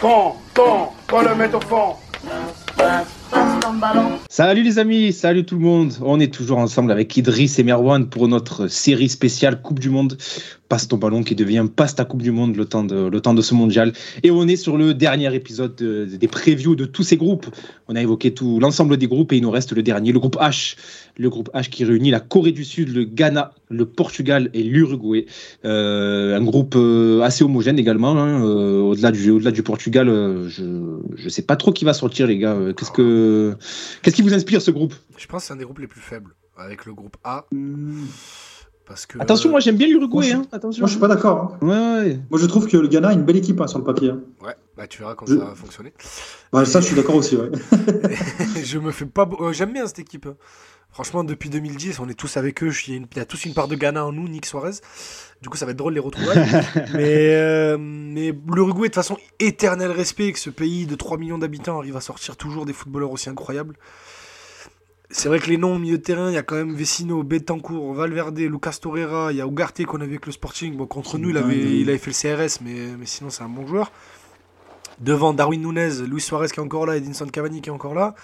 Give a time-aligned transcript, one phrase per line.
[0.00, 1.96] Quand, quand, quand le met au fond.
[4.28, 5.92] Salut les amis, salut tout le monde.
[6.02, 10.16] On est toujours ensemble avec Idriss et Merwan pour notre série spéciale Coupe du Monde
[10.68, 13.34] passe ton ballon qui devient passe ta Coupe du Monde le temps de, le temps
[13.34, 13.92] de ce mondial.
[14.22, 17.46] Et on est sur le dernier épisode des previews de tous ces groupes.
[17.88, 20.36] On a évoqué tout l'ensemble des groupes et il nous reste le dernier, le groupe
[20.36, 20.76] H.
[21.16, 25.26] Le groupe H qui réunit la Corée du Sud, le Ghana, le Portugal et l'Uruguay.
[25.64, 28.16] Euh, un groupe euh, assez homogène également.
[28.16, 28.44] Hein.
[28.44, 30.08] Euh, au-delà du, au-delà du Portugal,
[30.48, 32.56] je ne sais pas trop qui va sortir les gars.
[32.76, 33.56] Qu'est-ce, que,
[34.02, 34.94] qu'est-ce qui vous inspire ce groupe?
[35.16, 37.46] Je pense que c'est un des groupes les plus faibles avec le groupe A.
[39.18, 40.32] Attention, moi j'aime bien l'Uruguay.
[40.32, 40.42] Hein.
[40.52, 40.80] Attention.
[40.80, 41.56] Moi je suis pas d'accord.
[41.60, 41.66] Hein.
[41.66, 44.10] Ouais, Moi je trouve que le Ghana a une belle équipe hein, sur le papier.
[44.10, 44.20] Hein.
[44.44, 45.92] Ouais, bah tu verras comment ça va fonctionner.
[46.52, 47.36] Bah, ça je suis d'accord aussi.
[47.36, 47.50] Ouais.
[48.64, 49.28] je me fais pas.
[49.40, 50.28] Euh, j'aime bien cette équipe.
[50.90, 52.72] Franchement, depuis 2010, on est tous avec eux.
[52.88, 54.80] Il y, a tous une part de Ghana en nous, Nick Suarez.
[55.42, 56.34] Du coup, ça va être drôle les retrouver.
[56.94, 61.38] mais euh, mais l'Uruguay, de toute façon, éternel respect que ce pays de 3 millions
[61.38, 63.76] d'habitants arrive à sortir toujours des footballeurs aussi incroyables.
[65.10, 67.22] C'est vrai que les noms au milieu de terrain, il y a quand même Vecino,
[67.22, 70.76] Betancourt, Valverde, Lucas Torreira, il y a Ugarte qu'on avait avec le Sporting.
[70.76, 73.48] Bon, contre nous, il avait, il avait fait le CRS, mais, mais sinon, c'est un
[73.48, 73.90] bon joueur.
[75.00, 78.14] Devant Darwin Nunez, Luis Suarez qui est encore là, Edinson Cavani qui est encore là.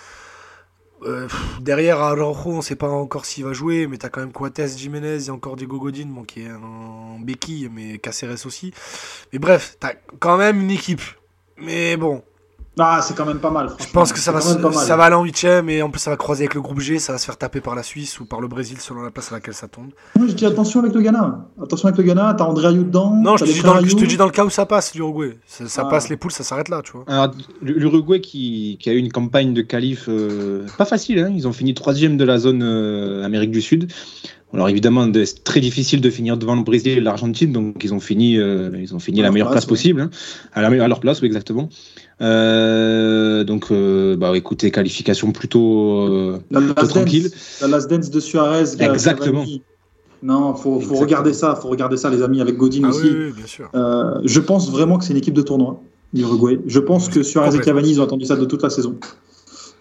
[1.04, 1.28] Euh,
[1.60, 4.32] derrière Araujo, on ne sait pas encore s'il va jouer, mais tu as quand même
[4.32, 8.44] Coates, Jiménez, il y a encore Diego Godin, bon, qui est en béquille, mais Caceres
[8.44, 8.74] aussi.
[9.32, 11.02] Mais bref, tu as quand même une équipe.
[11.56, 12.22] Mais bon,
[12.78, 13.68] ah, c'est quand même pas mal.
[13.78, 16.16] Je pense que ça va, ça va aller en huitième et en plus ça va
[16.16, 18.40] croiser avec le groupe G, ça va se faire taper par la Suisse ou par
[18.40, 19.90] le Brésil selon la place à laquelle ça tombe.
[20.16, 21.46] Moi je dis attention avec le Ghana.
[21.62, 23.14] Attention avec le Ghana, t'as André Ayou dedans.
[23.14, 25.38] Non, je te, dis dans, je te, dis dans, le cas où ça passe, l'Uruguay.
[25.46, 25.84] Ça, ah.
[25.84, 27.30] passe les poules, ça s'arrête là, tu vois.
[27.62, 31.32] l'Uruguay qui, qui, a eu une campagne de qualif euh, pas facile, hein.
[31.34, 33.92] ils ont fini troisième de la zone euh, Amérique du Sud.
[34.54, 38.00] Alors évidemment, c'est très difficile de finir devant le Brésil et l'Argentine, donc ils ont
[38.00, 40.10] fini, euh, ils ont fini la meilleure place, possible, hein.
[40.52, 41.68] à, la, à leur place, oui, exactement.
[42.20, 46.38] Euh, donc, euh, bah, écoutez, qualification plutôt, euh,
[46.76, 47.30] tranquille.
[47.60, 48.80] la last dance de Suarez.
[48.80, 49.44] Exactement.
[50.22, 53.10] Non, faut, faut regarder ça, faut regarder ça, les amis, avec Godin ah aussi.
[53.10, 53.70] Oui, bien sûr.
[53.74, 56.60] je pense vraiment que c'est une équipe de tournoi, l'Uruguay.
[56.66, 58.96] Je pense que Suarez et Cavani, ils ont attendu ça de toute la saison.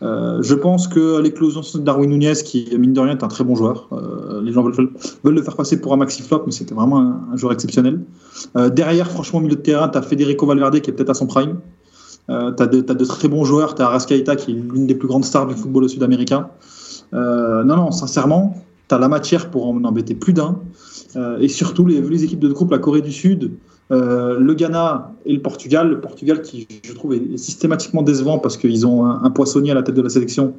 [0.01, 3.55] Je pense que l'éclosion de Darwin Nunez, qui mine de rien est un très bon
[3.55, 3.87] joueur,
[4.43, 4.89] les gens veulent,
[5.23, 6.99] le faire passer pour un maxi flop, mais c'était vraiment
[7.31, 8.01] un, joueur exceptionnel.
[8.73, 11.27] derrière, franchement, au milieu de terrain, tu as Federico Valverde qui est peut-être à son
[11.27, 11.57] prime.
[12.29, 13.75] Euh, tu as, de très bons joueurs.
[13.75, 16.49] Tu as qui est l'une des plus grandes stars du football sud-américain.
[17.13, 18.55] Euh, non, non, sincèrement,
[18.87, 20.59] tu as la matière pour en embêter plus d'un.
[21.15, 23.51] Euh, et surtout, les, les équipes de groupe, la Corée du Sud,
[23.93, 25.89] euh, le Ghana et le Portugal.
[25.89, 29.83] Le Portugal qui, je trouve, est systématiquement décevant parce qu'ils ont un, poissonnier à la
[29.83, 30.55] tête de la sélection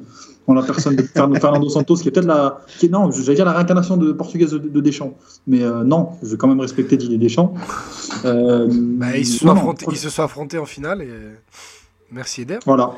[0.47, 1.01] en la personne de
[1.39, 4.51] Fernando Santos, qui est peut-être la, qui est, non, j'allais dire la réincarnation de portugaise
[4.51, 5.17] de, Deschamps.
[5.47, 7.53] Mais euh, non, je vais quand même respecter Didier Deschamps.
[8.23, 11.11] Euh, bah, ils, se sont affrontés, ils se sont affrontés en finale et
[12.11, 12.59] merci Eder.
[12.65, 12.93] Voilà.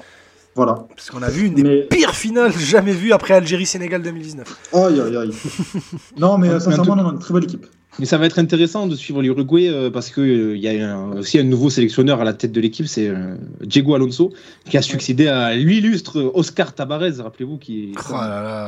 [0.55, 0.87] Voilà.
[0.95, 4.57] Parce qu'on a vu une des pires finales jamais vues après Algérie-Sénégal 2019.
[4.73, 5.31] Aïe, aïe, aïe.
[6.17, 7.67] non, mais sincèrement, non, une très belle équipe.
[7.99, 10.97] Mais ça va être intéressant de suivre l'Uruguay euh, parce qu'il euh, il y a
[10.97, 14.33] aussi un nouveau sélectionneur à la tête de l'équipe, c'est euh, Diego Alonso,
[14.69, 18.01] qui a succédé à l'illustre Oscar Tabarez, rappelez-vous, qui, oh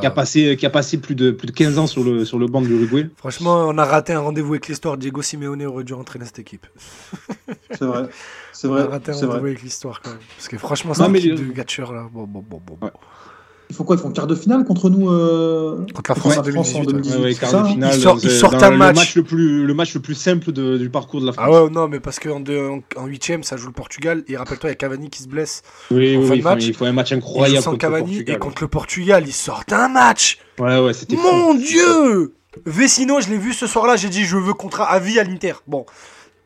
[0.02, 2.40] qui, a passé, qui a passé plus de, plus de 15 ans sur le, sur
[2.40, 3.08] le banc de l'Uruguay.
[3.18, 4.98] Franchement, on a raté un rendez-vous avec l'histoire.
[4.98, 6.66] Diego Simeone aurait dû rentrer dans cette équipe.
[7.72, 8.10] C'est vrai.
[8.52, 8.82] C'est vrai.
[8.82, 10.20] On a raté un rendez-vous avec l'histoire quand même.
[10.38, 12.08] Parce que franchement, c'est un équipe de gatcheurs là.
[12.12, 12.78] Bon, bon, bon, bon.
[13.70, 15.86] Ils font quoi Ils font quart de finale contre nous euh...
[15.94, 17.20] Contre la France, en 2018.
[17.20, 18.96] Ouais, quart de finale, ils, sortent, ils sortent un match.
[18.96, 21.46] Le match le plus, le match le plus simple de, du parcours de la France.
[21.48, 22.44] Ah ouais, non, mais parce qu'en
[22.98, 24.24] en huitième, ça joue le Portugal.
[24.28, 25.62] Et rappelle-toi, il y a Cavani qui se blesse.
[25.92, 26.66] Oui, en oui, fin de match.
[26.66, 27.64] il faut un match incroyable.
[27.64, 30.40] contre Cavani et contre le Portugal, ils sortent un match.
[30.58, 32.34] Ouais, ouais, c'était Mon Dieu
[32.66, 35.54] Vecino, je l'ai vu ce soir-là, j'ai dit je veux contrat à vie à l'Inter.
[35.68, 35.86] Bon.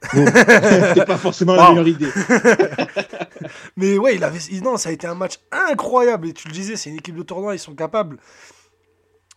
[0.14, 2.08] C'était pas forcément la meilleure idée.
[3.78, 6.28] Mais ouais, il avait, non, ça a été un match incroyable.
[6.28, 8.18] Et tu le disais, c'est une équipe de tournoi, ils sont capables.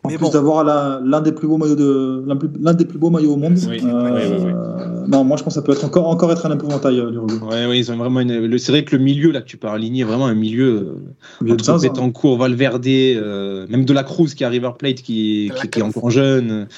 [0.03, 2.25] En plus d'avoir l'un des plus beaux maillots de
[2.61, 3.59] l'un des plus beaux maillots au monde.
[3.69, 7.11] Euh, non, moi je pense que ça peut être encore encore être un épouvantail euh,
[7.51, 8.59] Ouais, ouais, ils ont vraiment une...
[8.59, 10.97] c'est vrai que le milieu là que tu peux aligner vraiment un milieu,
[11.43, 15.51] euh, entre en cours Valverde, euh, même de la Cruz qui arrive à Plate qui,
[15.61, 16.69] qui, qui, est encore jeune.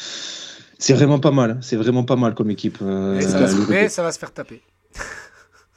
[0.78, 1.58] C'est vraiment pas mal.
[1.60, 2.78] C'est vraiment pas mal comme équipe.
[2.82, 3.16] Euh,
[3.68, 4.62] mais, ça va se faire taper.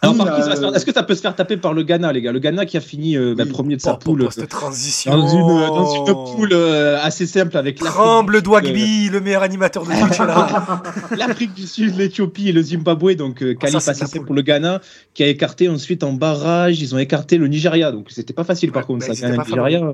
[0.04, 2.32] Est-ce que ça peut se faire taper par le Ghana, les gars?
[2.32, 4.28] Le Ghana qui a fini euh, bah, premier de sa poule.
[4.32, 5.16] cette transition.
[5.16, 9.90] Dans une, dans une poule euh, assez simple avec Tremble Douagby, le meilleur animateur de
[9.90, 10.84] là.
[11.18, 13.14] L'Afrique du Sud, l'Éthiopie et le Zimbabwe.
[13.16, 14.82] Donc, euh, qualif ah, assez pour le Ghana
[15.14, 16.82] qui a écarté ensuite en barrage.
[16.82, 17.92] Ils ont écarté le Nigeria.
[17.92, 19.08] Donc, c'était pas facile par contre.
[19.08, 19.94] Bah, ça, le Nigeria.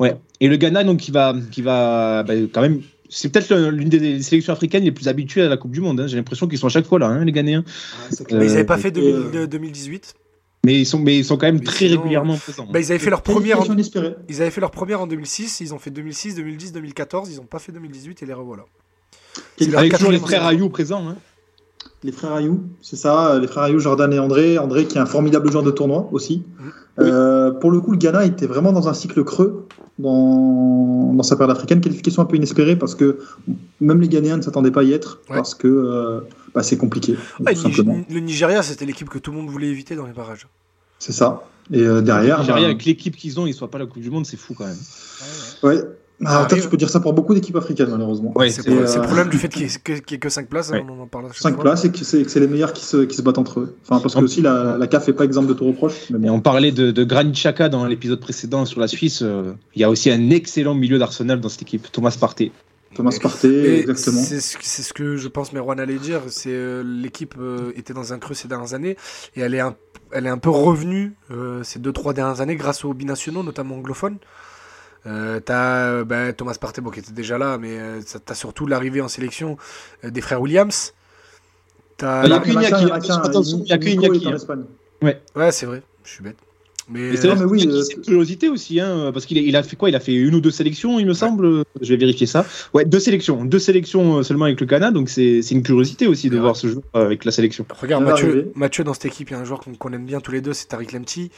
[0.00, 0.16] Ouais.
[0.40, 4.22] Et le Ghana, donc, qui va, qui va bah, quand même c'est peut-être l'une des
[4.22, 6.00] sélections africaines les plus habituées à la Coupe du Monde.
[6.00, 6.06] Hein.
[6.06, 7.64] J'ai l'impression qu'ils sont à chaque fois là, hein, les Ghanéens.
[7.66, 10.14] Ah, ils n'avaient pas fait 2018
[10.64, 12.66] Mais ils sont, mais ils sont quand même Mais très sinon, régulièrement présents.
[12.70, 13.60] Bah, ils avaient fait leur première.
[13.60, 13.76] en-.
[14.28, 17.44] Ils avaient fait leur première en 2006, ils ont fait 2006, 2010, 2014, ils n'ont
[17.44, 18.64] pas fait 2018 et les revoilà.
[19.58, 20.44] C'est Avec toujours les frères.
[20.44, 21.08] Ayou présents.
[21.08, 21.16] Hein.
[22.04, 24.58] Les frères Ayou, c'est ça, les frères Ayou, Jordan et André.
[24.58, 26.42] André qui est un formidable joueur de tournoi aussi.
[26.98, 29.67] Euh, pour le coup, le Ghana était vraiment dans un cycle creux
[29.98, 31.80] dans, dans sa période africaine.
[31.80, 33.18] Qualification un peu inespérée parce que
[33.80, 35.36] même les Ghanéens ne s'attendaient pas à y être Ouais.
[35.36, 36.20] parce que euh,
[36.54, 37.16] bah, c'est compliqué.
[37.40, 40.12] Ouais, tout le le Nigeria, c'était l'équipe que tout le monde voulait éviter dans les
[40.12, 40.46] barrages.
[40.98, 41.42] C'est ça.
[41.72, 43.86] Et euh, derrière, Nigeria, bah, avec l'équipe qu'ils ont, ils ne soient pas à la
[43.86, 44.76] Coupe du Monde, c'est fou quand même.
[45.62, 45.78] ouais.
[45.78, 45.84] Alors,
[46.24, 48.32] Ah, toi, tu peux dire ça pour beaucoup d'équipes africaines, malheureusement.
[48.34, 50.28] Ouais, c'est le euh, problème du fait qu'il n'y ait, que- qu'il y ait que
[50.28, 50.84] 5 places, Ouais.
[50.88, 51.62] on en parle à chaque 5 fois.
[51.62, 53.76] places et que c'est les meilleurs qui se, qui se battent entre eux.
[53.88, 56.10] Enfin, parce que aussi la, la CAF n'est pas exemple de tout reproche.
[56.10, 59.20] Mais Et on parlait de, de Granit Xhaka dans l'épisode précédent sur la Suisse.
[59.22, 62.50] euh, il y a aussi un excellent milieu d'Arsenal dans cette équipe, Thomas Partey.
[62.96, 64.20] Thomas Partey, exactement.
[64.20, 66.22] C'est ce, que je pense Merwan allait dire.
[66.28, 68.96] C'est euh, l'équipe euh, était dans un creux ces dernières années
[69.36, 69.76] et elle est un,
[70.10, 73.76] elle est un peu revenue euh, ces deux trois dernières années grâce aux binationaux, notamment
[73.76, 74.16] anglophones.
[75.08, 78.34] Euh, t'as euh, ben, Thomas Partey bon, qui était déjà là, mais euh, ça- t'as
[78.34, 79.56] surtout l'arrivée en sélection
[80.04, 80.92] euh, des frères Williams.
[81.96, 82.48] T'as il y a que
[83.88, 84.34] Iñaki, hein.
[84.34, 84.64] Espagne.
[85.02, 86.36] Ouais, c'est vrai, je suis bête.
[86.90, 89.76] Mais, Mais c'est euh, oui, euh, une curiosité aussi, hein, parce qu'il il a fait
[89.76, 89.90] quoi?
[89.90, 91.62] Il a fait une ou deux sélections, il me semble.
[91.82, 92.46] Je vais vérifier ça.
[92.72, 96.30] Ouais, deux sélections, deux sélections euh, seulement avec le Ghana, donc c'est une curiosité aussi
[96.30, 96.40] de Ouais.
[96.40, 97.66] voir ce joueur euh, avec la sélection.
[97.78, 98.52] Regarde, Mathieu.
[98.54, 100.40] Mathieu, dans cette équipe, il y a un joueur qu'on qu'on aime bien tous les
[100.40, 101.30] deux, c'est Tariq Lemti.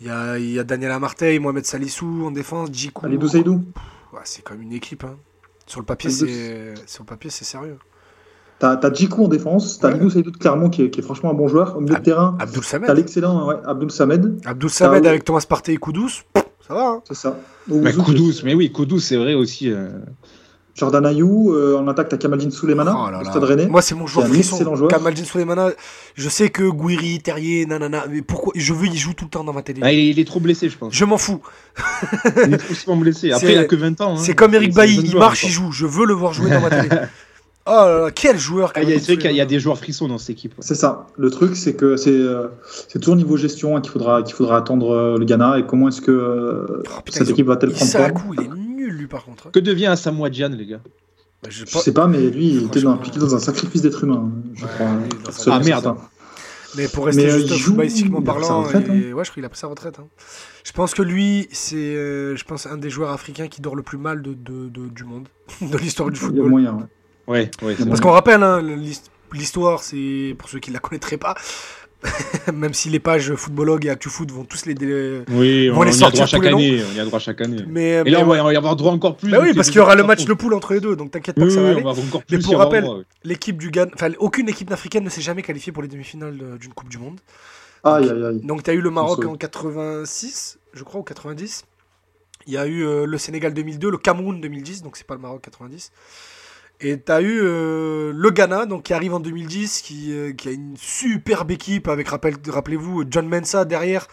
[0.00, 3.06] Il y a, il y a Daniel Amartey, Mohamed Salissou en défense, Djikou.
[3.06, 3.64] Alidou Seydou.
[4.12, 5.04] Ouais, c'est quand même une équipe.
[5.04, 5.16] hein.
[5.66, 7.78] Sur le papier, c'est sur le papier, c'est sérieux.
[8.58, 10.10] T'as t'as Djikou en défense, t'as Ouais.
[10.10, 11.76] Seydou de Clermont qui est, qui est franchement un bon joueur.
[11.76, 12.90] Au milieu de terrain, Abdul t'as Samed.
[12.96, 16.22] l'excellent ouais, Abdul Samed, Abdul Samed avec Thomas Partey et Koudous.
[16.66, 17.38] Ça va, hein c'est ça.
[17.68, 19.70] Mais Ouzouk, Koudous, mais oui, Koudous, c'est vrai aussi.
[19.70, 19.90] euh,
[20.78, 23.30] Jordan Ayou, euh, en attaque, t'as Kamaldine Souleymana, Oh là au là.
[23.30, 23.66] Stade Rennais.
[23.66, 24.56] Moi, c'est mon joueur un frisson.
[24.56, 24.90] excellent joueur.
[24.90, 25.70] Kamaldine Souleymana.
[26.14, 28.04] Je sais que Gouiri, Terrier, nanana.
[28.10, 29.80] Mais pourquoi Je veux, il joue tout le temps dans ma télé.
[29.82, 30.94] ah, il, est, il est trop blessé, je pense.
[30.94, 31.40] Je m'en fous.
[32.46, 33.32] Il est trop souvent blessé.
[33.32, 34.12] Après, il a que 20 ans.
[34.14, 34.20] hein.
[34.20, 35.70] C'est comme Eric Bailly, il joueur marche, il joue.
[35.72, 36.88] Je veux le voir jouer dans ma télé.
[37.70, 40.52] Oh là là, quel joueur Ah, il y a- des joueurs frissons dans cette équipe.
[40.52, 40.64] ouais.
[40.66, 41.06] C'est ça.
[41.18, 42.46] Le truc, c'est que c'est euh,
[42.98, 46.00] toujours niveau gestion hein, qu'il faudra, qu'il faudra attendre euh, le Ghana et comment est-ce
[46.00, 47.90] que euh, Oh, putain, cette équipe va-t-elle prendre
[48.38, 48.48] il est
[49.08, 49.48] par contre.
[49.48, 49.50] hein.
[49.52, 50.80] Que devient Asamoah Gyan, les gars?
[51.42, 51.78] Bah, je sais Je pas.
[51.80, 54.86] sais pas, mais lui, il était impliqué dans un sacrifice d'être humain, je Ouais, crois.
[54.86, 55.08] oui,
[55.46, 55.94] un- Ah, merde.
[56.76, 58.92] Mais pour rester Mais, euh, juste joue, footballistiquement parlant, retraite, hein.
[58.92, 59.98] ouais, je crois qu'il a pris sa retraite.
[60.00, 60.06] hein.
[60.64, 63.82] Je pense que lui, c'est, euh, je pense, un des joueurs africains qui dort le
[63.82, 65.28] plus mal de, de- de- du monde,
[65.62, 66.50] de l'histoire du Il y a football.
[66.50, 66.88] moyen.
[67.26, 67.50] ouais.
[67.62, 71.34] Ouais, Parce qu'on rappelle, hein, l'hist- l'histoire, c'est pour ceux qui ne la connaîtraient pas,
[72.54, 74.74] même si les pages Footballogue et ActuFoot vont tous les.
[74.74, 76.82] dé- Oui, on, les y a droit chaque année.
[76.92, 77.64] On y a droit chaque année.
[77.66, 79.30] Mais, Et mais là, on va y avoir droit encore plus.
[79.30, 81.34] Bah oui, parce qu'il y aura le match de poule entre les deux, donc t'inquiète
[81.36, 82.00] pas Oui, que ça oui, va on aller.
[82.12, 82.86] va Mais pour rappel.
[83.24, 86.56] L'équipe du Ghana, enfin, aucune équipe africaine ne s'est jamais qualifiée pour les demi-finales de-
[86.56, 87.18] d'une Coupe du Monde.
[87.84, 88.40] Aïe, aïe, aïe.
[88.44, 91.64] Donc tu as eu le Maroc en 86, je crois, ou 90.
[92.46, 95.20] Il y a eu euh, le Sénégal 2002, le Cameroun 2010, donc c'est pas le
[95.20, 95.90] Maroc 90.
[96.80, 100.48] Et tu as eu euh, le Ghana, donc qui arrive en 2010, qui, euh, qui
[100.48, 104.06] a une superbe équipe avec, rappel- rappelez-vous, John Mensa derrière.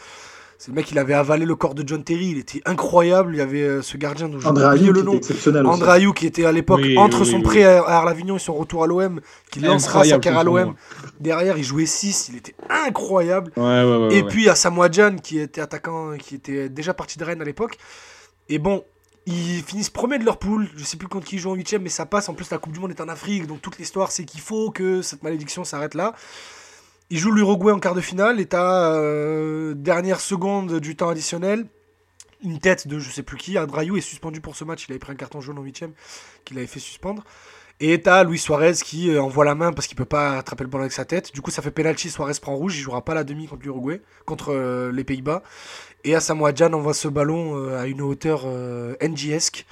[0.58, 3.36] C'est le mec, il avait avalé le corps de John Terry, il était incroyable.
[3.36, 5.12] Il y avait euh, ce gardien dont André oublié Ayou, le qui nom.
[5.12, 5.66] était exceptionnel.
[5.66, 5.76] aussi.
[5.76, 8.38] André Ayou qui était à l'époque Oui, entre oui, son oui, prêt à à Arlavignon
[8.38, 9.20] et son retour à l'OM,
[9.52, 10.74] qui lancera sa carrière à l'OM.
[11.20, 13.52] Derrière, il jouait 6, il était incroyable.
[13.58, 14.16] Ouais, ouais, ouais.
[14.16, 14.28] Et ouais.
[14.30, 17.78] puis à Samoa Jan, qui était attaquant, qui était déjà parti de Rennes à l'époque.
[18.48, 18.84] Et bon,
[19.26, 20.70] ils finissent premier de leur poule.
[20.76, 22.30] Je sais plus contre qui ils jouent en huitième, mais ça passe.
[22.30, 24.72] En plus, la Coupe du Monde est en Afrique, donc toute l'histoire, c'est qu'il faut
[24.72, 26.14] que cette malédiction s'arrête là.
[27.10, 31.68] Ils jouent l'Uruguay en quart de finale, et t'as euh, dernière seconde du temps additionnel.
[32.44, 33.58] Une tête de je sais plus qui.
[33.58, 34.86] Adrayou est suspendu pour ce match.
[34.88, 35.94] Il avait pris un carton jaune en huitième
[36.44, 37.24] qu'il avait fait suspendre.
[37.82, 40.70] Et t'as Luis Suarez qui euh, envoie la main parce qu'il peut pas attraper le
[40.70, 41.34] ballon avec sa tête.
[41.34, 42.10] Du coup, ça fait penalty.
[42.10, 42.78] Suarez prend rouge.
[42.78, 45.44] Il jouera pas la demi contre l'Uruguay, contre euh, les Pays-Bas.
[46.06, 49.66] Et Asamoah Gyan envoie ce ballon euh, à une hauteur euh, NG-esque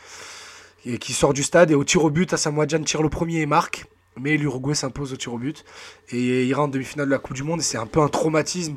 [0.85, 1.71] et qui sort du stade.
[1.71, 3.85] Et au tir au but, Gyan tire le premier et marque.
[4.19, 5.63] Mais l'Uruguay s'impose au tir au but.
[6.11, 7.61] Et ira en demi-finale de la Coupe du Monde.
[7.61, 8.75] Et c'est un peu un traumatisme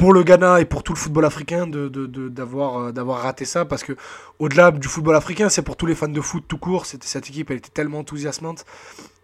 [0.00, 3.20] pour le Ghana et pour tout le football africain de, de- de- d'avoir, euh, d'avoir
[3.22, 3.66] raté ça.
[3.66, 3.92] Parce que
[4.38, 6.86] au-delà du football africain, c'est pour tous les fans de foot tout court.
[6.86, 8.64] C'était, cette équipe, elle était tellement enthousiasmante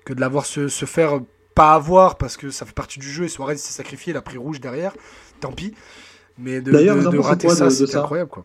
[0.05, 1.21] que de l'avoir se, se faire
[1.55, 3.25] pas avoir parce que ça fait partie du jeu.
[3.25, 4.93] Et Suarez s'est sacrifié, il a pris rouge derrière.
[5.41, 5.73] Tant pis.
[6.39, 8.31] Mais de, D'ailleurs, de- rater quoi ça, ça incroyable.
[8.31, 8.45] Quoi.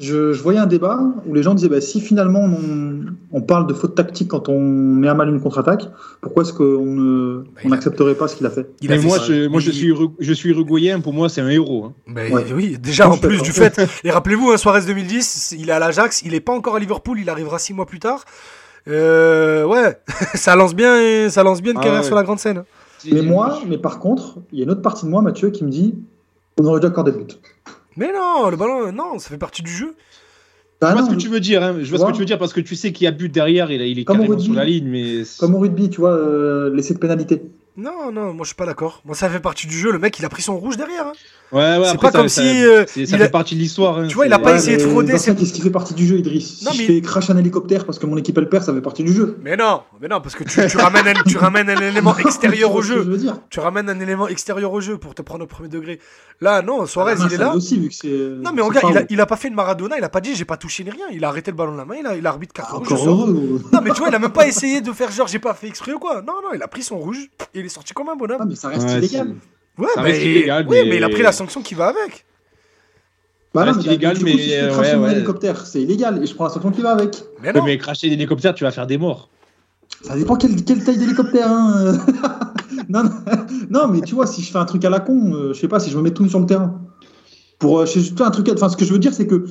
[0.00, 3.68] Je, je voyais un débat où les gens disaient bah, si finalement on, on parle
[3.68, 5.88] de faute tactique quand on met à mal une contre-attaque,
[6.20, 8.68] pourquoi est-ce qu'on Bah, n'accepterait pas ce qu'il a fait?
[8.82, 9.24] Il a Mais fait moi, ça.
[9.26, 11.84] je, moi je, Il- suis, je suis uruguayen, pour moi, c'est un héros.
[12.08, 12.12] hein.
[12.12, 12.44] Ouais.
[12.52, 13.80] Oui, déjà en plus du fait.
[14.02, 17.20] Et rappelez-vous, hein, Suarez 2010, il est à l'Ajax, il est pas encore à Liverpool,
[17.20, 18.24] il arrivera six mois plus tard.
[18.88, 19.96] Euh, ouais,
[20.34, 22.06] ça lance bien, ça lance bien une Ah carrière ouais.
[22.06, 22.64] sur la grande scène.
[23.10, 25.62] Mais moi, mais par contre, il y a une autre partie de moi, Mathieu, qui
[25.64, 25.94] me dit
[26.60, 27.38] On aurait déjà accordé le but.
[27.96, 29.94] Mais non, le ballon, non, ça fait partie du jeu.
[30.80, 31.76] Bah je vois non, ce que tu veux dire, hein.
[31.80, 33.30] je vois ce que tu veux dire parce que tu sais qu'il y a but
[33.32, 34.44] derrière, il, il est Comme au carrément rugby.
[34.44, 37.42] sur la ligne, mais Comme au rugby, tu vois, euh, l'essai de pénalité.
[37.76, 39.02] Non, non, moi je suis pas d'accord.
[39.04, 39.90] Moi ça fait partie du jeu.
[39.90, 41.08] Le mec il a pris son rouge derrière.
[41.08, 41.12] hein.
[41.50, 43.98] ouais, ouais, C'est pas ça- comme ça- si, euh, ça fait a- partie de l'histoire.
[43.98, 44.06] hein.
[44.06, 46.06] Tu vois, il a pas essayé de frauder, ce c'est- Qu'est-ce qui fait partie du
[46.06, 48.48] jeu, Idriss Non, Si mais- je fais crash un hélicoptère parce que mon équipe elle
[48.48, 49.36] perd, ça fait partie du jeu.
[49.42, 52.72] Mais non, mais non, parce que tu, tu ramènes, un, tu ramènes un élément extérieur
[52.72, 53.02] au ce jeu.
[53.04, 53.38] Je veux dire.
[53.50, 55.98] Tu ramènes un élément extérieur au jeu pour te prendre au premier degré.
[56.40, 57.54] Là, non, Suarez, Ah, il est là.
[57.56, 58.08] aussi, vu que c'est.
[58.08, 59.06] Non, mais regarde, il a, foul.
[59.10, 61.06] il a pas fait de Maradona, il a pas dit j'ai pas touché ni rien.
[61.12, 62.88] Il a arrêté le ballon de la main, il a, il a arbitre carton rouge.
[62.88, 63.20] je Encore sors.
[63.28, 63.60] heureux.
[63.72, 65.66] Non, mais tu vois, il a même pas essayé de faire genre j'ai pas fait
[65.68, 66.22] exprès ou quoi.
[66.22, 67.28] Non, non, il a pris son rouge
[67.64, 68.38] il est sorti comme un bonhomme.
[68.40, 69.34] Ah, mais ça reste Ouais, illégal.
[69.78, 71.86] Ouais, ça mais, reste illégal, oui, mais- mais il a pris la sanction qui va
[71.88, 72.24] avec.
[73.54, 75.12] Bah non, mais illégal, mais, si je euh, cracher ouais, mon ouais.
[75.12, 77.22] hélicoptère, c'est illégal et je prends la sanction qui va avec.
[77.40, 77.64] Mais non.
[77.64, 79.30] mais cracher l'hélicoptère, tu vas faire des morts.
[80.02, 81.48] Ça dépend quelle, quelle taille d'hélicoptère.
[81.50, 81.98] Hein.
[82.88, 83.10] non, non,
[83.70, 85.68] non, mais tu vois, si je fais un truc à la con, euh, je sais
[85.68, 86.80] pas, si je me mets tout sur le terrain.
[87.60, 88.48] Pour, euh, je sais un truc.
[88.48, 89.46] à- Enfin, ce que je veux dire, c'est que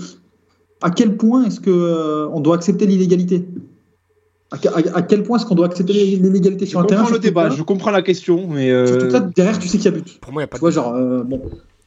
[0.82, 3.46] à quel point est-ce que euh, on doit accepter l'illégalité?
[4.54, 7.02] À, que- à- à quel point est-ce qu'on doit accepter l'illégalité Je sur un terrain
[7.02, 9.78] comprends le débat, je comprends la question, mais euh, Surtout que là, derrière, tu sais
[9.78, 10.20] qu'il y a but.
[10.22, 10.76] Pour moi, il y a pas Tu vois, de.
[10.76, 11.42] genre, euh, bon.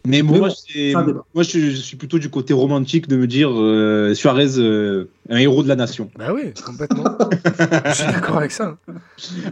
[0.07, 0.49] Mais Mais moi,
[0.95, 5.09] bon, moi je, je suis plutôt du côté romantique de me dire euh, Suarez, euh,
[5.29, 6.11] un héros de la nation.
[6.19, 7.05] Bah oui, complètement.
[7.87, 8.77] Je suis d'accord avec ça.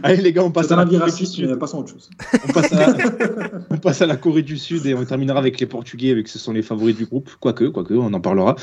[0.03, 1.55] Allez les gars, on passe à la Corée du Sud.
[1.55, 2.09] passons autre chose.
[2.47, 2.95] On passe à, la...
[3.69, 6.39] on passe à la Corée du Sud et on terminera avec les Portugais, avec ce
[6.39, 7.29] sont les favoris du groupe.
[7.39, 8.55] Quoique, quoique, on en parlera.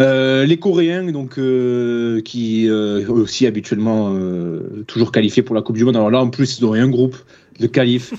[0.00, 5.76] Euh, les Coréens, donc, euh, qui euh, aussi habituellement euh, toujours qualifiés pour la Coupe
[5.76, 5.96] du Monde.
[5.96, 7.16] Alors là, en plus, ils ont un groupe
[7.60, 8.12] de qualifs.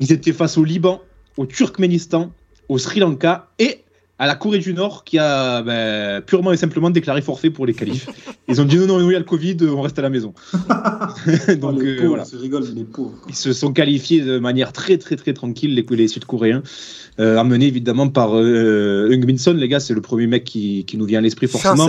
[0.00, 1.00] Ils étaient face au Liban,
[1.36, 2.32] au Turkménistan,
[2.72, 3.82] au Sri Lanka et
[4.18, 7.74] à la Corée du Nord qui a ben, purement et simplement déclaré forfait pour les
[7.74, 8.08] qualifs.
[8.48, 10.32] Ils ont dit non, non, il y a le Covid, on reste à la maison.
[10.52, 12.24] donc Oh, les euh, pauvres, voilà.
[12.30, 13.14] je rigole, mais les pauvres.
[13.28, 16.62] Ils se sont qualifiés de manière très très très tranquille, les, les Sud-Coréens,
[17.20, 21.04] euh, amenés évidemment par euh, Son, les gars, c'est le premier mec qui, qui nous
[21.04, 21.88] vient à l'esprit forcément.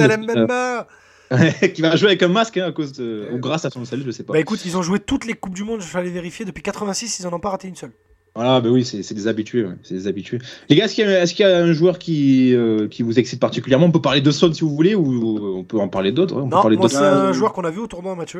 [1.32, 3.86] Euh, qui va jouer avec un masque hein, à cause de, ou grâce à son
[3.86, 4.34] sel, je sais pas.
[4.34, 6.46] Bah écoute, ils ont joué toutes les Coupes du Monde, je vais aller vérifier.
[6.46, 7.92] Depuis 86, ils en ont pas raté une seule.
[8.36, 10.40] Voilà, bah oui, c'est des habitués, ouais, c'est des habitués.
[10.68, 13.04] Les gars, est-ce qu'il y, a- est-ce qu'il y a un joueur qui, euh, qui
[13.04, 13.86] vous excite particulièrement?
[13.86, 16.38] On peut parler de Son si vous voulez, ou on peut en parler d'autres.
[16.38, 17.00] hein, on peut Non, parler moi d'autres.
[17.00, 18.40] c'est un Euh, joueur qu'on a vu au tournoi, Mathieu,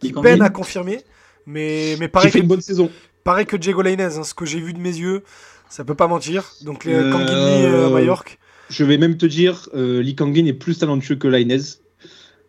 [0.00, 1.02] qui peine à confirmer.
[1.46, 2.90] Mais, mais Qui pareil, fait que, une bonne saison.
[3.22, 5.22] pareil que Diego Lainez, hein, ce que j'ai vu de mes yeux,
[5.68, 6.52] ça peut pas mentir.
[6.64, 8.38] Donc les Euh, Kangini euh, à Majorque.
[8.70, 11.58] Je vais même te dire, euh, Lee Kangin est plus talentueux que Lainez.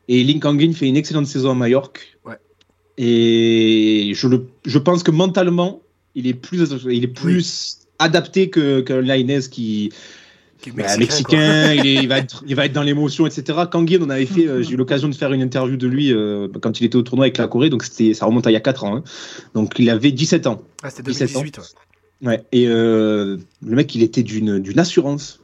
[0.07, 2.17] Et Lee Kangin fait une excellente saison à Majorque.
[2.25, 2.37] Ouais.
[2.97, 5.81] Et je, le, je pense que mentalement,
[6.15, 9.91] il est plus, il est plus adapté que, que Lainez qui
[10.61, 13.59] qui est bah, mexicain, il, est- il va être, il va être dans l'émotion, etc.
[13.69, 16.47] Kangin, on avait fait, euh, j'ai eu l'occasion de faire une interview de lui euh,
[16.61, 18.55] quand il était au tournoi avec la Corée, donc c'était, ça remonte à il y
[18.55, 18.95] a 4 ans.
[18.95, 19.03] hein.
[19.55, 20.61] Donc il avait 17 ans.
[20.81, 21.39] Ah, c'était 17 ans.
[21.41, 21.57] 2018.
[22.21, 22.27] ouais.
[22.29, 22.43] Ouais.
[22.53, 25.41] Et euh, le mec, il était d'une, d'une assurance.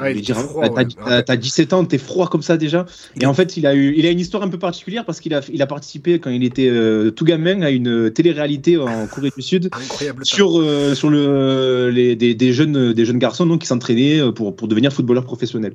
[0.00, 0.86] Ouais, dire, froid, t'as- ouais.
[1.04, 2.86] t'as- T'as 17 ans, t'es froid comme ça déjà.
[3.20, 5.34] Et en fait, il a eu, il a une histoire un peu particulière parce qu'il
[5.34, 9.30] a, il a participé quand il était euh, tout gamin à une télé-réalité en Corée
[9.36, 10.24] du Sud Incroyable.
[10.24, 14.32] sur euh, sur le les, des, des jeunes des jeunes garçons donc qui s'entraînaient euh,
[14.32, 15.74] pour pour devenir footballeur professionnel.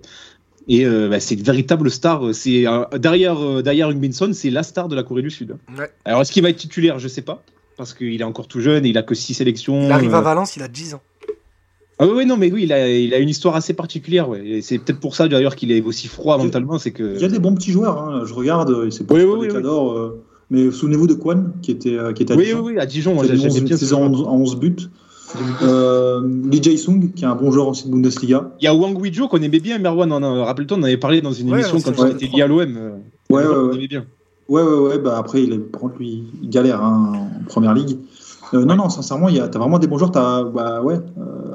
[0.69, 2.33] Et euh, bah, c'est une véritable star.
[2.33, 5.29] C'est euh, derrière euh, derrière Heung Min Son, c'est la star de la Corée du
[5.29, 5.57] Sud.
[5.77, 5.91] Ouais.
[6.05, 6.99] Alors est-ce qu'il va être titulaire?
[6.99, 7.43] Je sais pas
[7.75, 8.85] parce qu'il est encore tout jeune.
[8.85, 9.87] et Il a que 6 sélections.
[9.87, 11.01] Il arrive à euh, Valence, il a 10 ans.
[11.99, 14.27] Ah oui, oui, non, mais oui, il a, il a une histoire assez particulière.
[14.29, 14.45] Ouais.
[14.45, 17.15] Et c'est peut-être pour ça d'ailleurs qu'il est aussi froid mentalement, c'est que.
[17.15, 18.23] Il y a des bons petits joueurs, hein.
[18.25, 20.09] je regarde, euh, c'est pas Oui, pas oui, oui, euh,
[20.49, 22.65] mais souvenez-vous de Kwan, qui était, euh, qui était à Oui, oui, Dijon.
[22.65, 24.75] oui, à Dijon, moi, une bien saison à 11, à 11 buts.
[25.63, 26.21] Euh,
[26.51, 28.51] Lee Jae-sung, qui est un bon joueur aussi de Bundesliga.
[28.61, 30.11] Il y a Wang Wijo qu'on aimait bien, Merwan.
[30.11, 32.47] on en- Rappelle-toi, on avait parlé dans une Ouais, émission quand il était lié à
[32.47, 32.61] l'OM.
[32.77, 32.91] euh,
[33.29, 33.75] Ouais, ouais, ouais.
[33.75, 34.05] aimait bien.
[34.49, 37.73] Ouais, ouais, ouais, bah après, il est, par contre, lui, il galère hein, en première
[37.73, 37.97] ligue.
[38.53, 40.11] Euh, non, non, sincèrement, il y a, t'as vraiment des bons joueurs.
[40.11, 40.95] T'as, bah ouais.
[41.17, 41.52] euh,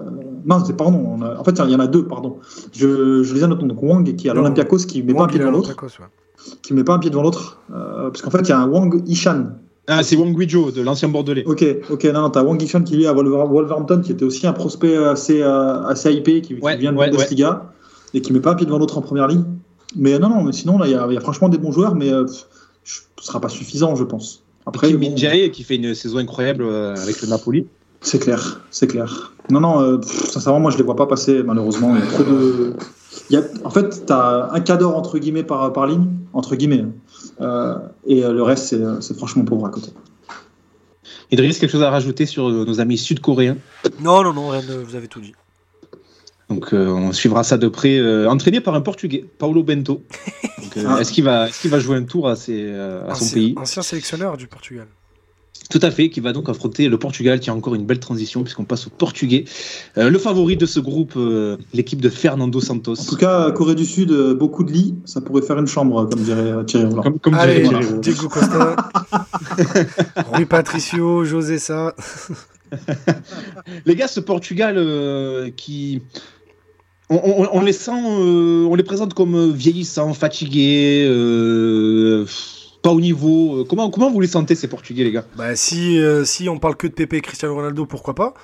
[0.48, 0.98] non, c'est pardon.
[1.18, 2.38] on a- en fait, il y en a deux, pardon.
[2.72, 3.66] Je, je les ai notés.
[3.66, 5.70] Donc Wang, qui est à l'Olympiakos, qui met pas un pied devant l'autre.
[6.00, 6.04] ouais.
[6.62, 7.58] Qui met pas un pied devant l'autre.
[7.74, 9.46] euh, parce qu'en fait, il y a un Wang Ishan.
[9.90, 11.44] Ah, c'est Wang Wijo, de l'ancien Bordelais.
[11.46, 14.24] Ok, ok, non, non, t'as Wang Ishan qui lui est à Wolver- Wolverhampton, qui était
[14.24, 17.72] aussi un prospect assez, euh, assez hypé, qui, vient de ouais, Bundesliga,
[18.14, 19.44] et qui met pas un pied devant l'autre en première ligue.
[19.96, 21.72] Mais non, non, mais sinon, là, il y, a- il y a franchement des bons
[21.72, 22.26] joueurs, mais euh,
[22.84, 24.42] ce sera pas suffisant, je pense.
[24.66, 27.66] Après, Kim bon, Min-jae, qui fait une saison incroyable euh, avec le Napoli.
[28.00, 29.32] C'est clair, c'est clair.
[29.50, 31.94] Non, non, euh, pff, sincèrement, moi, je les vois pas passer, malheureusement.
[31.96, 32.74] Il y a trop de.
[33.30, 36.82] il y a- En fait, t'as un cadre entre guillemets par, par ligne, entre guillemets,
[36.82, 36.92] hein.
[37.40, 37.76] Euh,
[38.06, 39.90] et euh, le reste, c'est c'est franchement pauvre à côté.
[41.30, 43.56] Idriss, quelque chose à rajouter sur nos amis sud-coréens?
[44.00, 45.34] Non, non, non, rien de- vous avez tout dit.
[46.48, 47.98] Donc, euh, on suivra ça de près.
[47.98, 50.02] euh, entraîné par un Portugais, Paulo Bento.
[50.76, 51.00] Euh, Ah.
[51.00, 53.54] Est-ce qu'il va, est qu'il va jouer un tour à, ses, à son pays?
[53.56, 54.86] Ancien sélectionneur du Portugal.
[55.70, 58.42] Tout à fait, qui va donc affronter le Portugal, qui a encore une belle transition
[58.42, 59.44] puisqu'on passe au portugais.
[59.98, 62.98] Euh, le favori de ce groupe, euh, l'équipe de Fernando Santos.
[62.98, 66.06] En tout cas, Corée du Sud, euh, beaucoup de lits, ça pourrait faire une chambre,
[66.08, 67.02] comme dirait Thierry Roland.
[67.02, 68.00] Comme, comme Allez, dirait Thierry Roland.
[68.00, 68.76] Diego Costa,
[70.32, 71.94] Rui Patricio, José Sa.
[73.84, 76.00] Les gars, ce Portugal euh, qui.
[77.10, 82.26] On, on- on les sent, euh, on les présente comme vieillissants, fatigués, euh,
[82.88, 83.64] pas au niveau.
[83.68, 85.24] Comment, comment vous les sentez, ces Portugais, les gars?
[85.36, 88.34] Bah, si, euh, si on parle que de Pepe et Cristiano Ronaldo, pourquoi pas?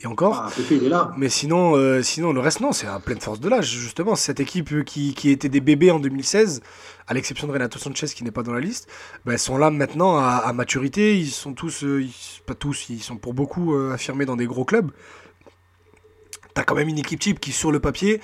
[0.00, 1.12] Et encore Ah, Pépé, il est là.
[1.16, 4.14] Mais sinon, euh, sinon, le reste, non, c'est à pleine force de l'âge, justement.
[4.14, 6.60] Cette équipe euh, qui, qui était des bébés en 2016,
[7.08, 8.88] à l'exception de Renato Sanchez qui n'est pas dans la liste,
[9.26, 11.18] bah, ils sont là maintenant à, à maturité.
[11.18, 14.46] Ils sont tous, euh, ils- pas tous, ils sont pour beaucoup euh, affirmés dans des
[14.46, 14.92] gros clubs.
[16.54, 18.20] T'as quand même une équipe type qui, sur le papier,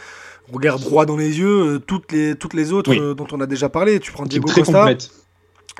[0.53, 2.99] regarde droit dans les yeux euh, toutes, les, toutes les autres Oui.
[3.01, 3.99] euh, dont on a déjà parlé.
[3.99, 4.79] Tu prends Diego Costa.
[4.81, 5.11] complète.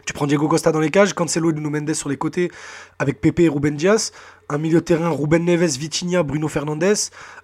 [0.07, 2.51] Tu prends Diego Costa dans les cages, Cancelo et Nuno Mendes sur les côtés,
[2.99, 4.11] avec Pepe et Ruben Dias.
[4.49, 6.85] Un milieu de terrain, Ruben Neves, Vitinha, Bruno Fernandes.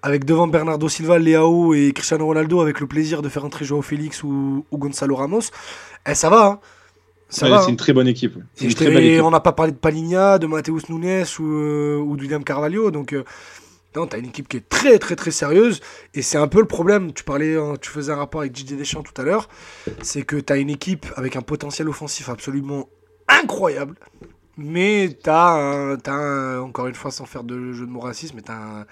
[0.02, 3.83] Avec devant Bernardo Silva, Leao et Cristiano Ronaldo, avec le plaisir de faire entrer Joao
[3.83, 5.40] Félix ou, ou Gonzalo Ramos.
[6.09, 6.59] Eh, ça va, hein.
[7.33, 7.61] Ça Ouais, va.
[7.61, 7.71] c'est hein.
[7.71, 8.35] une très bonne équipe.
[8.61, 9.23] Une très équipe.
[9.23, 12.90] on n'a pas parlé de Paligna, de Mateus Nunes ou, euh, ou de William Carvalho.
[12.90, 13.23] Donc, euh,
[13.97, 15.80] non, t'as une équipe qui est très, très, très sérieuse.
[16.14, 17.12] Et c'est un peu le problème.
[17.12, 19.49] Tu parlais, hein, tu faisais un rapport avec Didier Deschamps tout à l'heure.
[20.02, 22.88] C'est que t'as une équipe avec un potentiel offensif absolument
[23.28, 23.97] incroyable.
[24.56, 28.85] Mais t'as, un- encore une fois, sans faire de jeu de mots racisme, mais t'as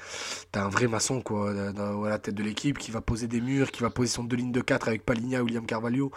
[0.63, 3.83] un, vrai maçon quoi, à la tête de l'équipe qui va poser des murs, qui
[3.83, 6.11] va poser son deux lignes de 4 avec Paligna, William Carvalho,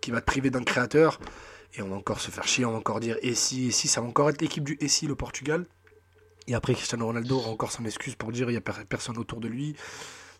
[0.00, 1.20] qui va te priver d'un créateur.
[1.74, 3.88] Et on va encore se faire chier, on va encore dire et si, et si,
[3.88, 5.64] ça va encore être l'équipe du et si, le Portugal.
[6.48, 9.16] Et après, Cristiano Ronaldo aura encore son excuse pour dire il n'y a per- personne
[9.18, 9.76] autour de lui.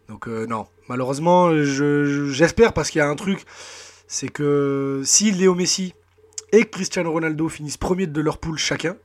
[0.09, 1.65] Donc, euh, non, malheureusement, je-
[2.05, 3.45] je- j'espère parce qu'il y a un truc
[4.09, 5.95] c'est que si Léo Messi
[6.53, 8.97] et Cristiano Ronaldo finissent premiers de leur poule chacun,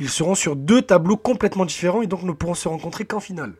[0.00, 3.52] ils seront sur deux tableaux complètement différents et donc ne pourront se rencontrer qu'en finale.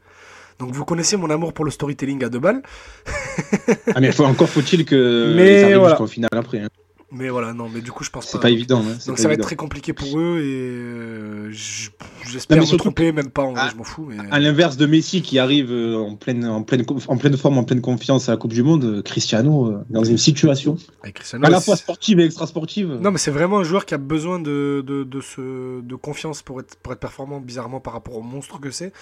[0.58, 2.62] Donc vous connaissez mon amour pour le storytelling à deux balles.
[3.94, 5.90] Ah, mais faut, encore faut-il que Mais ils arrivent voilà.
[5.94, 6.58] jusqu'au final après.
[6.58, 6.68] hein.
[7.10, 8.42] Mais voilà, non, mais du coup je pense C'est pas.
[8.42, 8.80] pas évident.
[8.80, 12.84] hein, Donc pas ça va être très compliqué pour eux et euh, j'espère me surtout
[12.84, 14.04] tromper, même pas en vrai, Ah, je m'en fous.
[14.06, 14.16] Mais...
[14.30, 17.64] À l'inverse de Messi qui arrive euh, en pleine, en, pleine, en pleine forme, en
[17.64, 20.76] pleine confiance à la Coupe du Monde, euh, Cristiano dans une situation
[21.14, 22.98] Cristiano, à la fois sportive et extra-sportive.
[23.00, 26.42] Non, mais c'est vraiment un joueur qui a besoin de, de, de, ce, de confiance
[26.42, 28.92] pour être, pour être performant, bizarrement, par rapport au monstre que c'est.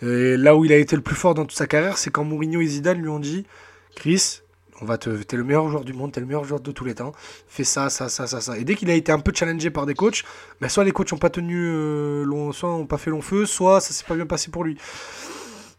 [0.00, 2.24] Et là où il a été le plus fort dans toute sa carrière, c'est quand
[2.24, 3.44] Mourinho et Zidane lui ont dit
[3.94, 4.40] Chris,
[4.80, 6.84] on va te, t'es le meilleur joueur du monde, t'es le meilleur joueur de tous
[6.84, 7.12] les temps,
[7.48, 8.58] fais ça, ça, ça, ça, ça.
[8.58, 10.22] Et dès qu'il a été un peu challengé par des coachs,
[10.60, 13.46] ben soit les coachs n'ont pas tenu euh, long, soit n'ont pas fait long feu,
[13.46, 14.76] soit ça s'est pas bien passé pour lui.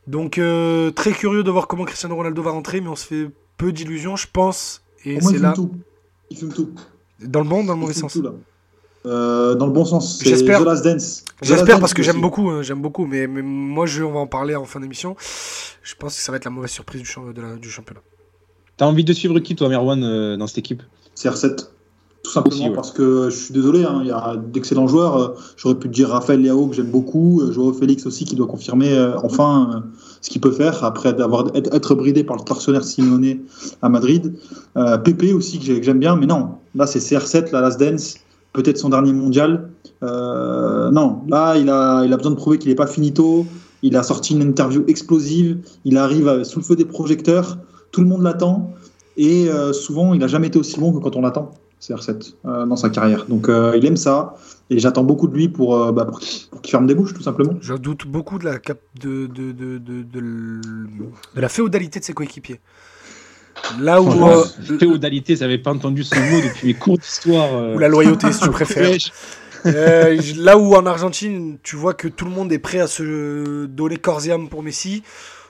[0.08, 3.30] Donc euh, très curieux de voir comment Cristiano Ronaldo va rentrer, mais on se fait
[3.58, 4.82] peu d'illusions, je pense.
[5.06, 5.76] Et c'est il là, fume tout.
[6.30, 6.70] Il fume tout.
[7.22, 8.14] dans le bon, dans le mauvais sens.
[8.14, 8.32] tout, là.
[9.06, 10.20] Euh, dans le bon sens.
[10.24, 10.60] J'espère.
[11.42, 14.28] J'espère parce que j'aime beaucoup, hein, j'aime beaucoup, mais, mais moi je, on va en
[14.28, 15.16] parler en fin d'émission.
[15.84, 18.02] Je pense que ça va être la mauvaise surprise du, champ- de la- du championnat.
[18.78, 20.84] T'as envie de suivre qui, toi, Merwan, euh, dans cette équipe?
[21.16, 21.70] CR7.
[22.24, 22.76] Tout simplement Aussi, ouais.
[22.76, 25.16] parce que je suis désolé, hein, il y a d'excellents joueurs.
[25.18, 28.36] euh, J'aurais pu te dire Raphaël Leao que j'aime beaucoup, euh, Joao Félix aussi qui
[28.36, 29.80] doit confirmer euh, enfin euh,
[30.22, 33.38] ce qu'il peut faire après d'avoir être, être bridé par le tortionnaire Simeone
[33.82, 34.34] à Madrid.
[35.06, 38.16] Pépé aussi que j'ai- que j'aime bien, mais non, là c'est CR7, la Last Dance,
[38.52, 39.70] peut-être son dernier mondial.
[40.02, 43.46] Non, là il a, il a besoin de prouver qu'il n'est pas finito.
[43.84, 45.60] Il a sorti une interview explosive.
[45.86, 47.58] Il arrive sous le feu des projecteurs.
[47.91, 48.73] Tout le monde l'attend.
[49.15, 52.65] Et euh, souvent, il n'a jamais été aussi bon que quand on l'attend, CR7, euh,
[52.65, 53.26] dans sa carrière.
[53.26, 54.36] Donc euh, il aime ça.
[54.69, 57.13] Et j'attends beaucoup de lui pour, euh, bah, pour qu'il pour qu'il ferme des bouches,
[57.13, 57.54] tout simplement.
[57.62, 60.62] Je doute beaucoup de la, cap de, de, de, de, de l-
[61.36, 62.60] de la féodalité de ses coéquipiers.
[63.80, 64.43] Là où, euh,
[64.80, 67.56] Féodalité, j'avais pas entendu ce mot depuis mes cours d'histoire.
[67.56, 68.95] euh, ou la loyauté, si tu préfères.
[69.65, 73.65] Euh, là où en Argentine, tu vois que tout le monde est prêt à se
[73.65, 75.02] donner corps et âme pour Messi,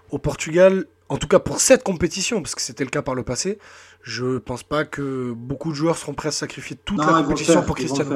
[0.10, 3.24] au Portugal, en tout cas pour cette compétition, parce que c'était le cas par le
[3.24, 3.60] passé,
[4.02, 7.54] je pense pas que beaucoup de joueurs seront prêts à sacrifier toute Non, la compétition
[7.54, 8.16] faire, pour Cristiano.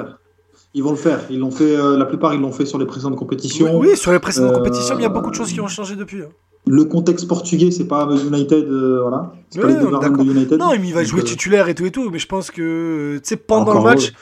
[0.73, 1.19] Ils vont le faire.
[1.29, 1.75] Ils l'ont fait.
[1.75, 3.77] euh, la plupart, ils l'ont fait sur les précédentes compétitions.
[3.79, 5.67] Oui, oui, sur les précédentes Euh, compétitions, il y a beaucoup de choses qui ont
[5.67, 6.21] changé depuis.
[6.21, 6.29] hein.
[6.67, 9.33] Le contexte portugais, c'est pas United, euh, voilà.
[9.49, 10.31] C'est Ouais, pas les on est Everton de.
[10.31, 10.59] United.
[10.59, 13.17] Non, mais il va jouer euh, titulaire et tout et tout, mais je pense que
[13.17, 14.13] tu sais pendant Encore le match, heureux.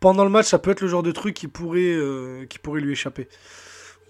[0.00, 2.80] pendant le match, ça peut être le genre de truc qui pourrait euh, qui pourrait
[2.80, 3.28] lui échapper.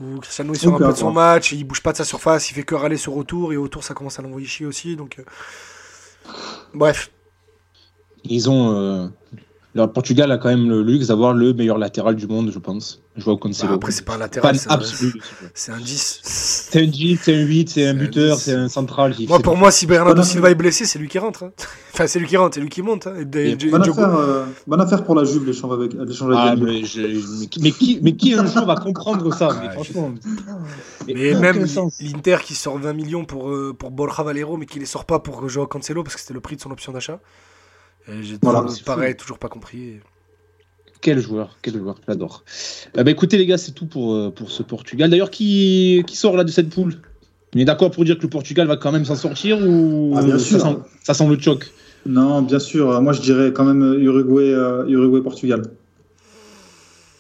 [0.01, 2.51] Où Cristiano il sort un peu de son match, il bouge pas de sa surface,
[2.51, 5.19] il fait que râler sur retour et autour ça commence à l'envoyer chier aussi donc
[5.19, 5.25] euh,
[6.75, 7.11] bref.
[8.25, 9.13] Ils ont.
[9.77, 13.03] Le Portugal a quand même le luxe d'avoir le meilleur latéral du monde, je pense.
[13.17, 13.75] Joao Bah, Cancelo.
[13.75, 15.13] après c'est pas un latéral, c'est un- absolu.
[15.53, 16.21] c'est un 10.
[16.23, 18.43] C'est un 10, c'est un 8, c'est un C'est un buteur, 10.
[18.43, 19.15] c'est un central.
[19.15, 21.43] qui Moi pour moi si Bernardo Silva est blessé, c'est lui qui rentre.
[21.45, 21.53] hein.
[21.95, 23.07] Enfin, c'est lui qui rentre, c'est lui qui monte.
[23.09, 23.15] Hein.
[23.21, 25.93] Et de- Et de- Bonne Diogo- affaire, euh, bonne affaire pour la Juve, l'échange avec,
[25.93, 27.01] l'échange avec Ah, mais, je-
[27.41, 30.13] mais qui- mais qui, mais qui un jour va comprendre ça mais Franchement.
[31.07, 31.97] Mais même sens.
[32.01, 35.19] l'Inter qui sort 20 millions pour, euh, pour Borja Valero, mais qui les sort pas
[35.19, 37.21] pour Joao Cancelo parce que c'était le prix de son option d'achat.
[38.09, 40.01] Et J'ai Voilà, pareil, toujours pas compris.
[41.01, 42.45] Quel joueur, quel joueur, j'adore.
[42.97, 45.11] Euh, bah, écoutez les gars, c'est tout pour, euh, pour ce Portugal.
[45.11, 46.95] D'ailleurs, qui, qui sort là de cette poule?
[47.55, 50.23] On est d'accord pour dire que le Portugal va quand même s'en sortir ou Ah,
[50.23, 50.61] bien ça, sûr.
[50.61, 51.71] sent, ça sent le choc?
[52.07, 52.91] Non, bien sûr.
[52.91, 55.63] euh, Moi, je dirais quand même euh, Uruguay, euh, Uruguay-Portugal.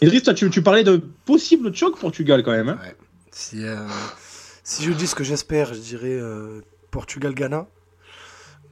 [0.03, 2.69] Idriss, toi, tu, tu parlais de possible choc Portugal quand même.
[2.71, 2.79] hein?
[3.31, 3.77] Si, euh,
[4.63, 7.67] si je dis ce que j'espère, je dirais euh, Portugal-Ghana.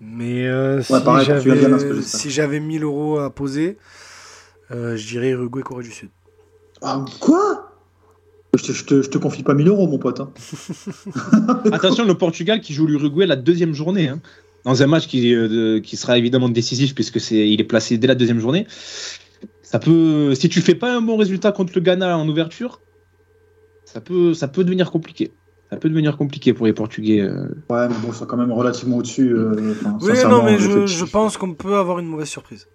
[0.04, 2.02] Mais euh, si pareil, j'avais j'espère.
[2.02, 3.78] si j'avais 1000 euros à poser,
[4.72, 6.10] euh, je dirais Uruguay-Corée du Sud.
[6.82, 7.68] Ah, quoi?
[8.58, 10.20] Je te, je, te, je te confie pas 1000 euros, mon pote.
[10.20, 10.32] hein.
[11.72, 14.08] Attention, le Portugal qui joue l'Uruguay la deuxième journée.
[14.08, 14.20] hein.
[14.64, 18.08] dans un match qui, euh, qui sera évidemment décisif puisque c'est il est placé dès
[18.08, 18.66] la deuxième journée.
[19.62, 22.80] Ça peut, si tu fais pas un bon résultat contre le Ghana en ouverture,
[23.84, 25.30] ça peut, ça peut devenir compliqué.
[25.72, 27.20] Ça peut devenir compliqué pour les Portugais.
[27.22, 27.46] euh.
[27.70, 29.30] Ouais, mais bon, ils sont quand même relativement au-dessus.
[29.34, 29.54] euh,
[30.02, 32.68] Oui, non, mais je, pense qu'on peut avoir une mauvaise surprise.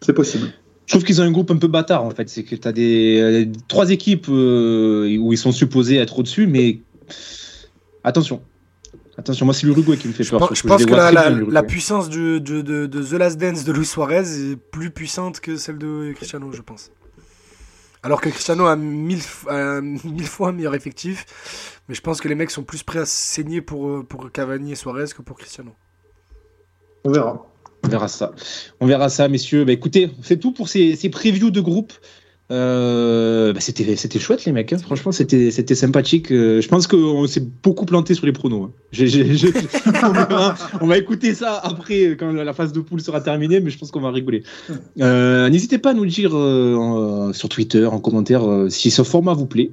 [0.00, 0.46] C'est possible.
[0.86, 2.26] Je trouve qu'ils ont un groupe un peu bâtard en fait.
[2.30, 6.46] C'est que tu as des euh, trois équipes euh, où ils sont supposés être au-dessus,
[6.46, 6.80] mais
[8.02, 8.40] attention.
[9.18, 10.38] Attention, moi c'est l'Uruguay qui me fait Je peur.
[10.48, 10.94] pense, je pense que
[11.52, 15.40] la, puissance du- de, de, de The Last Dance de Luis Suarez est plus puissante
[15.40, 16.90] que celle de Cristiano, je pense.
[18.02, 19.20] Alors que Cristiano a mille,
[20.04, 23.06] mille fois un meilleur effectif, mais je pense que les mecs sont plus prêts à
[23.06, 25.72] saigner pour, euh, pour Cavani et Suarez que pour Cristiano.
[27.04, 27.46] On verra.
[27.84, 28.32] On verra ça.
[28.80, 29.64] On verra ça, messieurs.
[29.64, 31.92] Bah, écoutez, c'est tout pour ces, ces previews de groupe.
[32.50, 34.72] Euh, bah, c'était, c'était chouette, les mecs.
[34.72, 34.78] hein.
[34.78, 36.32] Franchement, c'était, c'était sympathique.
[36.32, 38.64] Euh, je pense qu'on s'est beaucoup planté sur les pronos.
[38.64, 38.70] hein.
[40.80, 43.90] On, va écouter ça après, quand la phase de poule sera terminée, mais je pense
[43.90, 44.42] qu'on va rigoler.
[45.00, 49.02] Euh, n'hésitez pas à nous dire euh, en- sur Twitter, en commentaire, euh, si ce
[49.02, 49.70] format vous plaît.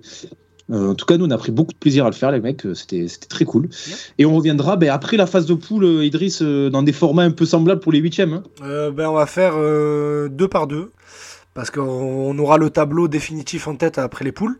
[0.69, 2.41] Euh, en tout cas, nous, on a pris beaucoup de plaisir à le faire, les
[2.41, 2.65] mecs.
[2.65, 3.69] Euh, C'était, c'était très cool.
[4.17, 7.23] Et on reviendra ben, après la phase de poule, euh, Idriss, euh, dans des formats
[7.23, 8.33] un peu semblables pour les huitièmes.
[8.33, 8.43] hein.
[8.63, 10.91] Euh, ben, on va faire euh, deux par deux,
[11.57, 14.59] parce qu'on on aura le tableau définitif en tête après les poules.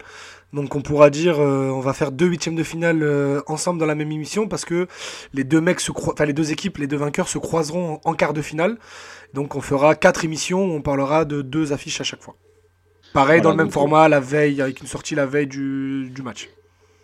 [0.52, 3.86] Donc on pourra dire, euh, on va faire deux huitièmes de finale euh, ensemble dans
[3.86, 4.88] la même émission, parce que
[5.34, 8.10] les deux mecs se croi- enfin les deux équipes, les deux vainqueurs se croiseront en,
[8.12, 8.78] en quart de finale.
[9.36, 12.36] Donc on fera quatre émissions où on parlera de deux affiches à chaque fois.
[13.14, 16.22] Pareil Voilà, dans le même format, la veille, avec une sortie la veille du, du
[16.24, 16.50] match.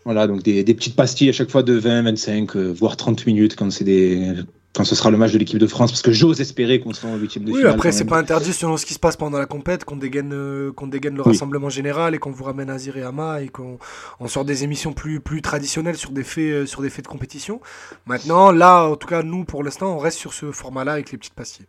[0.06, 3.26] Voilà, donc des, des petites pastilles à chaque fois de 20, 25, euh, voire 30
[3.26, 4.34] minutes quand c'est des
[4.76, 7.08] quand ce sera le match de l'équipe de France, parce que j'ose espérer qu'on sera
[7.14, 7.74] en huitième de Oui, finale.
[7.74, 10.32] après, quand c'est pas interdit selon ce qui se passe pendant la compète, qu'on dégaine,
[10.34, 11.30] euh, qu'on dégaine le Oui.
[11.32, 13.78] rassemblement général et qu'on vous ramène Azir et Ama et qu'on
[14.20, 17.10] on sort des émissions plus, plus traditionnelles sur des, faits, euh, sur des faits de
[17.10, 17.62] compétition.
[18.08, 21.18] Maintenant, là, en tout cas, nous, pour l'instant, on reste sur ce format-là avec les
[21.20, 21.68] petites pastilles.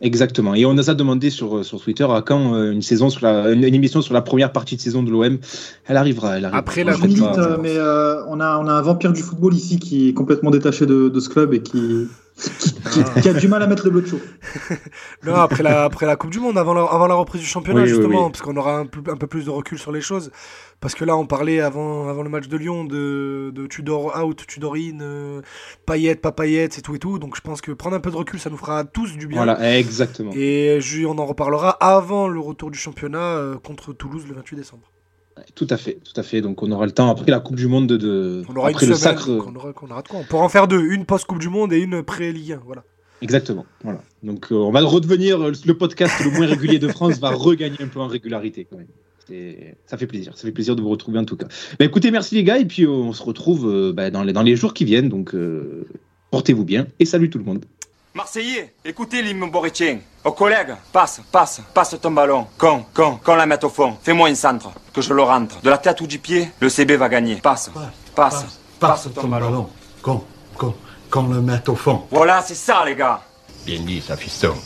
[0.00, 0.54] Exactement.
[0.54, 3.50] Et on nous a demandé sur, sur Twitter à quand euh, une saison sur la,
[3.50, 5.38] une, une émission sur la première partie de saison de l'OM.
[5.86, 6.36] Elle arrivera.
[6.36, 6.58] Elle arrivera.
[6.58, 10.10] Après la euh, mais euh, on, a, on a un vampire du football ici qui
[10.10, 13.66] est complètement détaché de, de ce club et qui, qui, qui a du mal à
[13.66, 14.20] mettre le bleu chaud.
[15.24, 17.82] Non, après la, après la Coupe du Monde, avant la, avant la reprise du championnat,
[17.82, 18.30] Oui, justement, oui.
[18.32, 20.30] parce qu'on aura un peu, un peu plus de recul sur les choses.
[20.80, 24.44] Parce que là, on parlait avant, avant le match de Lyon de, de Tudor out,
[24.46, 25.40] Tudor in, euh,
[25.86, 27.18] Payet, pas Payet, et tout et tout.
[27.18, 29.38] Donc je pense que prendre un peu de recul, ça nous fera tous du bien.
[29.38, 30.32] Voilà, exactement.
[30.34, 34.56] Et je- on en reparlera avant le retour du championnat euh, contre Toulouse le 28
[34.56, 34.82] décembre.
[35.54, 36.40] Tout à fait, tout à fait.
[36.40, 38.86] Donc on aura le temps après la Coupe du Monde de, de- On aura après
[38.86, 39.28] une le semaine, sacre.
[39.30, 39.68] on aura,
[40.02, 40.20] de quoi.
[40.20, 42.62] On pourra en faire deux, une post-Coupe du Monde et une pré-Ligue 1.
[42.64, 42.84] Voilà.
[43.22, 43.64] Exactement.
[43.82, 44.02] Voilà.
[44.22, 47.76] Donc euh, on va redevenir euh, le podcast le moins régulier de France va regagner
[47.80, 48.86] un peu en régularité quand même.
[49.86, 51.46] Ça fait plaisir, ça fait plaisir de vous retrouver en tout cas.
[51.78, 54.32] Bah, écoutez, merci les gars et puis euh, on se retrouve euh, bah, dans, les,
[54.32, 55.08] dans les jours qui viennent.
[55.08, 55.34] Donc
[56.30, 57.64] portez-vous bien et salut tout le monde.
[58.16, 59.98] Marseillais, écoutez l'hymne boritien.
[60.24, 62.46] Aux collègues, passe, passe, passe ton ballon.
[62.56, 63.98] Con, con, con la mette au fond.
[64.02, 65.60] Fais-moi une centre, que je le rentre.
[65.60, 67.36] De la tête ou du pied, le CB va gagner.
[67.36, 67.70] Passe,
[68.14, 68.46] passe,
[68.80, 69.68] passe, ton, ballon.
[70.00, 70.24] Qu'on,
[70.56, 70.74] qu'on,
[71.10, 72.06] qu'on le mette au fond.
[72.10, 73.20] Voilà, c'est ça les gars.
[73.66, 74.56] Bien dit, ça, fiston.